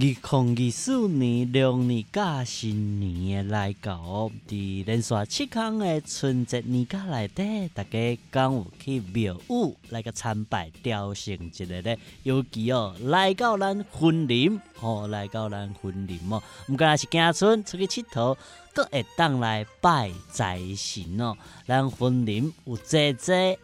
[0.00, 0.16] 二零
[0.56, 11.98] 二四年龙年甲新年的来到，伫连续七天的春节年假内底，大家敢有去庙宇来个参拜朝圣一个咧？
[12.22, 18.38] 尤其哦，来到咱云林哦，来到咱云林哦，毋管是行村出去佚佗，
[18.72, 21.36] 都会当来拜财神哦。
[21.66, 23.58] 咱云林有济济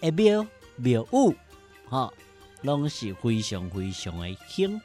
[0.00, 1.36] 的庙庙宇，
[1.90, 2.10] 吼，
[2.62, 4.80] 拢是非常非常的兴。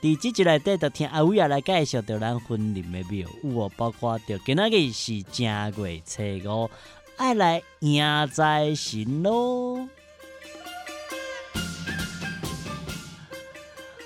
[0.00, 5.44] 伫即集内底，就听阿伟啊来介绍着咱云林的庙有哦，包括着今仔日是正
[5.76, 6.70] 月初五，
[7.16, 9.88] 爱来迎财神咯。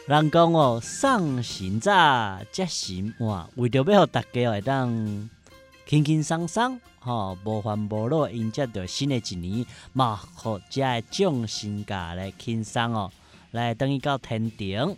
[0.07, 5.29] 人讲哦，送神早接神晚，为着要互大家会当
[5.87, 13.13] 轻轻松松，吼无烦无恼迎接着新的一年，嘛，互遮个众神家来轻松哦，
[13.51, 14.97] 来等于到天庭。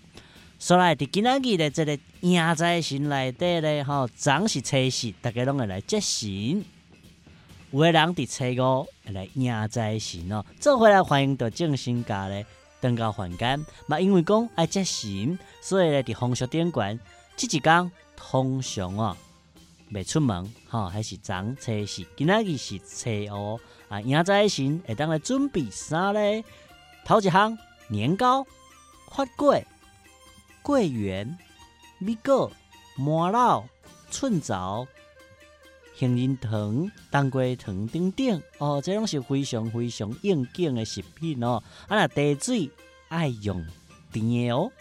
[0.65, 6.65] 所来伫今仔日的这个迎财神内底咧，吼，总是初四，大家拢会来接神。
[7.71, 12.47] 有个人伫初五会来迎财神哦，做回来欢迎到众神家咧，
[12.81, 13.63] 登高还干。
[13.87, 16.99] 嘛，因为讲爱接神，所以咧伫风俗典馆，
[17.37, 19.15] 即一天通常哦，
[19.91, 22.07] 未出门，吼，还是总初四。
[22.17, 26.43] 今仔日是初五啊，迎财神会当来准备啥咧？
[27.05, 28.47] 头一项年糕、
[29.11, 29.63] 发粿。
[30.65, 31.39] 桂圆、
[31.99, 32.51] 米果、
[32.97, 33.63] 麻粩、
[34.11, 34.87] 寸枣、
[35.95, 41.63] 杏仁糖、冬瓜糖等等哦，这种是非常非常应景的食品哦。
[41.87, 42.71] 啊，那茶水
[43.11, 43.63] 爱用
[44.11, 44.73] 甜的哦。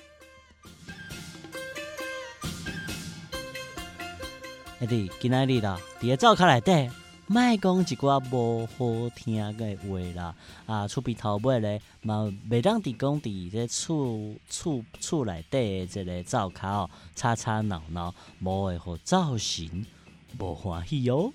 [4.80, 6.90] 哎，对，今仔日啦，伫个灶脚内底。
[7.26, 10.36] 卖讲一寡无好听的话啦，
[10.66, 19.86] 啊，厝边头尾咧嘛，袂当伫讲伫这厝厝厝内底这个灶脚哦，吵吵闹闹，无会互灶神
[20.38, 21.34] 无欢喜哟。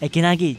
[0.00, 0.56] 哎，今仔日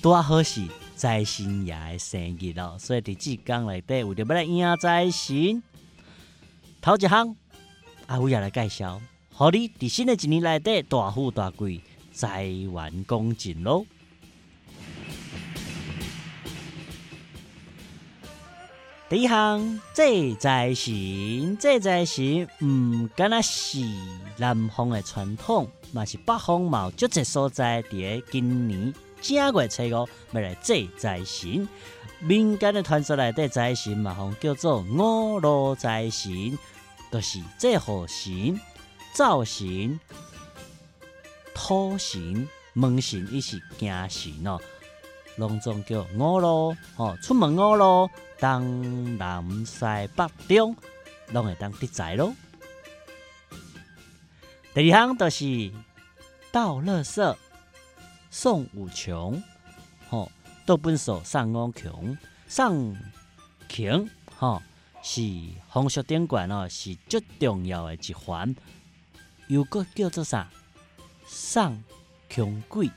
[0.00, 5.62] 拄啊好是财神爷的生日咯，所以伫即工内底有着要来迎财神。
[6.80, 7.36] 头一项，
[8.06, 9.00] 阿伟也来介绍。
[9.38, 11.80] 好哩，伫新的一年内底大富大贵，
[12.12, 13.86] 财源广进咯。
[19.08, 23.78] 第一项，祭财神，祭财神，毋敢若是
[24.38, 31.68] 南方的传统，嘛是北方嘛，足侪所在伫个今年正月初五要来祭财神。
[32.18, 36.58] 民间的传说内底，财神嘛，吼叫做五路财神，
[37.12, 38.60] 就是祭火神。
[39.12, 39.98] 造型、
[41.54, 44.60] 土神、门神，伊是惊神哦。
[45.36, 48.10] 拢总叫五路哦，出门五路，
[48.40, 49.84] 东南西
[50.16, 50.76] 北中，
[51.28, 52.34] 拢会当得财咯。
[54.74, 55.72] 第二项就是
[56.50, 57.36] 倒垃圾
[58.30, 59.40] 送五穷，
[60.08, 60.30] 吼，
[60.66, 62.18] 倒粪扫上五穷，
[62.48, 62.96] 上
[63.68, 64.60] 穷，吼，
[65.02, 65.22] 是
[65.72, 68.54] 风俗典馆哦，是最重要的一环。
[69.48, 70.48] 又个叫做啥？
[71.26, 71.82] 送
[72.28, 72.90] 穷鬼，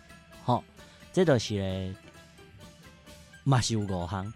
[0.46, 0.64] 吼、哦，
[1.12, 1.94] 这都是咧，
[3.44, 4.32] 嘛是有五行：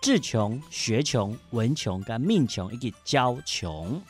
[0.00, 4.00] 智穷、学穷、文穷、跟命穷，以及交穷。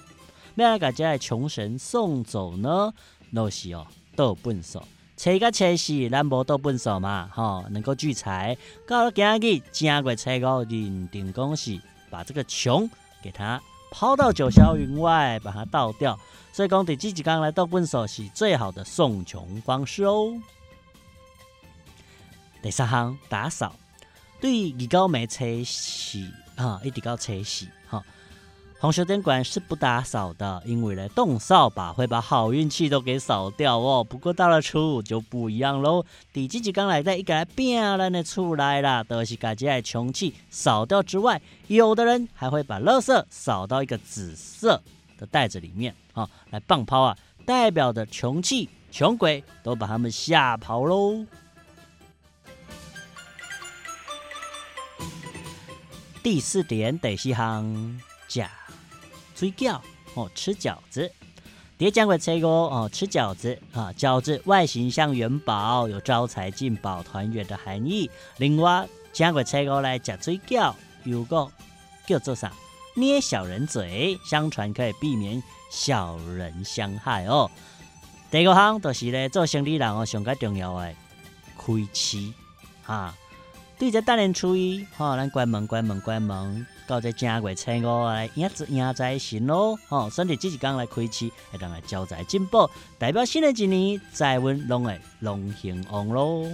[0.56, 2.92] 要来把这穷神送走呢？
[3.34, 4.86] 都是哦，倒粪扫。
[5.16, 8.56] 初一甲初四，咱无倒粪扫嘛，吼、能够聚财。
[8.86, 12.90] 到了今日正月初五，认定讲是把这个穷
[13.22, 16.18] 给他抛到九霄云外，把它倒掉。
[16.52, 20.32] 所以讲，第几几刚来斗棍手是最好的送穷方式哦。
[22.62, 23.74] 第三项打扫，
[24.40, 28.02] 对于二九没车洗啊，一直到拆洗哈。
[28.80, 34.02] 风俗典馆是不打扫的，因为呢，动扫把会把好运气都给扫掉哦。
[34.02, 36.02] 不过到了初五就不一样喽。
[36.32, 44.80] 第几几天来在一个变烂的出来了，都是把这些穷气扫掉之外，有的人还会把垃圾扫到一个紫色
[45.18, 45.94] 的袋子里面。
[46.14, 47.14] 啊，来放炮啊！
[47.44, 51.26] 代表的穷气、穷鬼都把他们吓跑喽。
[56.22, 58.00] 第四点，第四项，
[58.30, 58.46] 吃
[59.34, 59.80] 水饺
[60.14, 61.10] 哦，吃饺子。
[61.76, 68.08] 第正月初五哦，吃饺子啊，饺子外形像元宝，有招财进宝、团圆的含义。
[68.36, 70.72] 另外，正月初五来吃水饺，
[71.02, 71.50] 有个
[72.06, 72.52] 叫做啥？
[72.94, 77.50] 捏小人嘴，相传可以避免小人伤害哦。
[78.30, 80.94] 第五项就是咧，做生意人哦，上个重要的
[81.56, 82.18] 开市
[82.84, 83.12] 哈。
[83.76, 86.64] 对着大年初一哈，咱关门关门关门。
[86.90, 96.48] 到这正月初五来迎迎财神咯，吼，甚至这一天来开市，会当来招财进宝，代表新的一年财运拢会龙兴旺咯。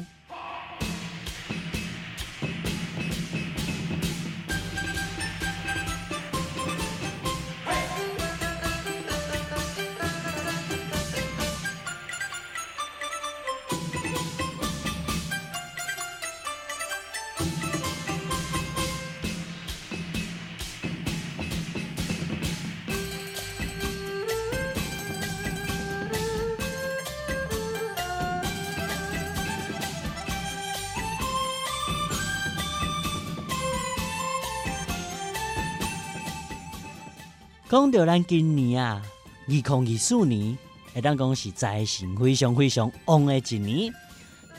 [37.77, 39.03] 讲到咱今年啊，
[39.47, 40.57] 二零二四年，
[40.95, 43.93] 会当讲是财神非常非常旺的一年。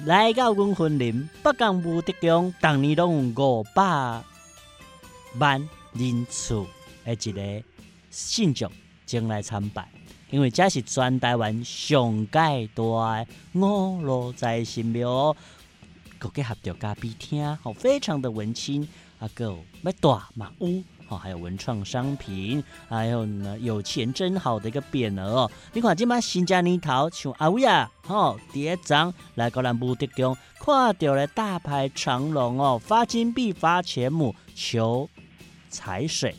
[0.06, 4.22] 来到阮云林北港无德宫，当年拢有五百
[5.40, 6.64] 万人次
[7.04, 7.64] 的一个
[8.12, 8.72] 信众
[9.08, 9.90] 前来参拜，
[10.30, 15.36] 因为这是全台湾上界大的五路财神庙，
[16.20, 18.88] 各个合著嘉宾厅，好，非常的文青，
[19.18, 20.68] 啊，个要大嘛有。
[21.10, 25.52] 哦，还有文创商品，还有呢，有钱真好的一个匾额哦。
[25.72, 35.10] 你看，今摆新疆泥头像阿威啊，吼，第一张来到咱武德宫，看到了大排长龙哦，发金币、发钱母、求
[35.70, 36.36] 财水，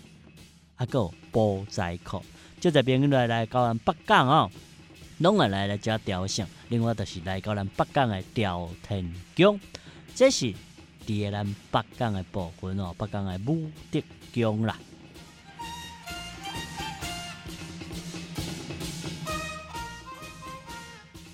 [0.76, 2.22] 阿个保灾口，
[2.60, 4.50] 就在边来来到咱北港哦，
[5.18, 6.46] 拢会来来遮雕像。
[6.68, 9.58] 另外就是来到咱北港的朝天宫，
[10.14, 10.52] 这是
[11.06, 14.02] 第二咱北港的部分哦，北港的武德。
[14.42, 14.76] 宫啦，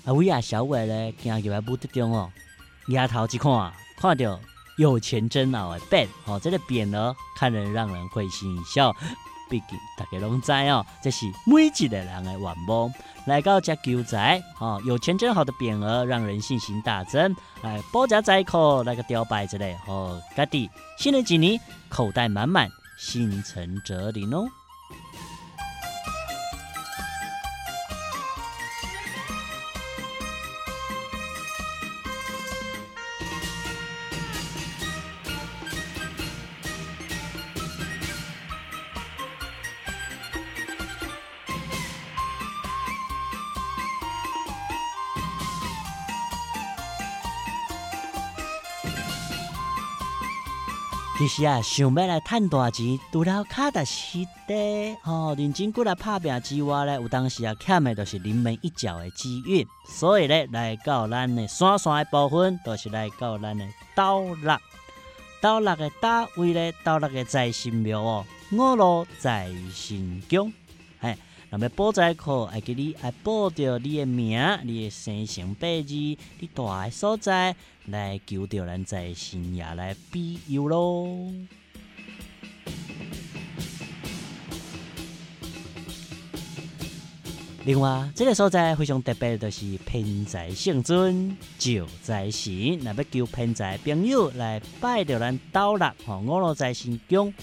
[0.05, 2.31] 啊，威亚小伟咧，行入来武德中哦，
[2.87, 4.39] 抬头一看，看到
[4.77, 8.95] 有钱真好的匾哦，这个匾额看人让人会心一笑。
[9.47, 12.91] 毕竟大家拢知哦，这是每一个人的愿望。
[13.27, 17.35] 来到这求财哦，有钱真好的匾额让人信心大增。
[17.61, 20.67] 来保家财口来个吊摆之类哦，家底
[20.97, 21.59] 新的一年
[21.89, 22.67] 口袋满满。
[22.97, 24.47] 心诚则灵哦。
[51.17, 59.65] 其实啊，想要来赚大钱，除了卡达西的吼，认真过来打拼之外呢，有当时啊，欠的就是临门一脚的机遇。
[59.87, 63.65] 所以呢，来到咱的山山的部分，都、就是来到咱的
[63.95, 64.57] 斗六，
[65.39, 70.51] 斗六的大位呢，斗六的财神庙哦，五路财神宫，
[71.51, 77.55] 那么保财库爱给你爱报着你的名，你的生辰八字，你大的所在
[77.85, 81.07] 来求着咱在神爷来庇佑咯。
[87.63, 97.33] 另外，这个所在非常特别，就是偏财圣尊招财神，那要求偏财朋友来拜着咱斗六和五路财神宫。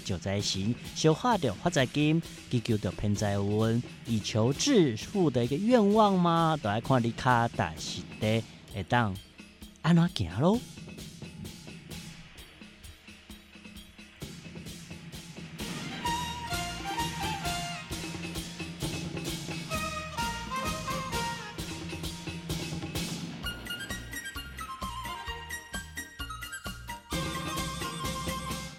[0.00, 2.20] 招财神，烧化掉发财金，
[2.50, 8.42] 祈求着偏财运，以求致富的一个愿望嘛，都要看你卡大实的，
[8.74, 9.14] 会当
[9.82, 10.58] 安怎行咯？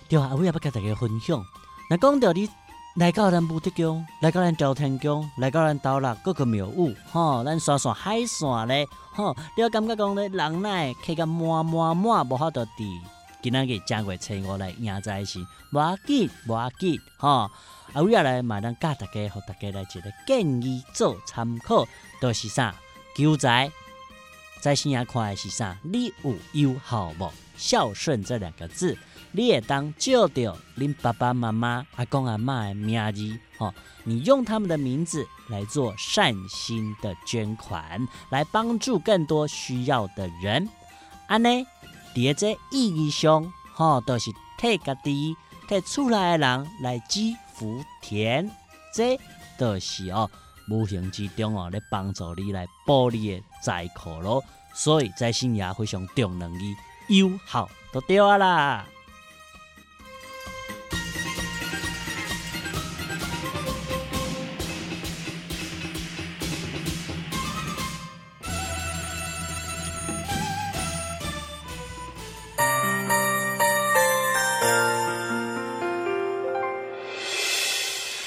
[0.08, 1.44] 对啊，我也不跟大家分享。
[1.90, 2.48] 那讲到你
[2.96, 13.02] 来到咱武德宫，来到咱朝天宫，来到咱岛内各个庙宇，吼，咱刷刷海线咧，吼，你要感觉讲咧，人来客个满满满，无法度伫
[13.42, 17.30] 今仔日正月初五来迎财神，无要紧，无要紧，吼。
[17.94, 21.86] 啊，我也来买咱教大家，互大家来一个建议做参考，
[22.22, 22.76] 都、就是啥？
[23.16, 23.72] 求财。
[24.62, 25.78] 在新牙看的是啥？
[25.84, 27.32] 你有友好不？
[27.56, 28.98] 孝顺这两个字，
[29.36, 33.74] 你也当就着恁爸爸妈妈、阿公阿嬷的名字，哦，
[34.06, 40.70] 你用他们的名字来做善心的捐款，来帮助更多需要的人。
[41.28, 41.50] 安呢，
[42.16, 45.36] 在这意义上，吼、哦，都、就是替家己、
[45.68, 48.50] 替厝内的人来积福田，
[48.94, 49.20] 这
[49.58, 50.32] 都是哦，
[50.70, 54.42] 无形之中哦，来帮助你来补你的财库咯。
[54.74, 56.74] 所以在新牙非常重能力。
[57.08, 58.86] 友好都对啊啦！